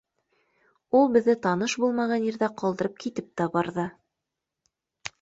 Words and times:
Ул 0.99 1.05
беҙҙе 1.17 1.35
таныш 1.43 1.77
булмаған 1.85 2.27
ерҙә 2.31 2.51
ҡалдырып 2.65 2.99
китеп 3.07 3.31
тә 3.41 3.51
барҙы. 3.59 3.89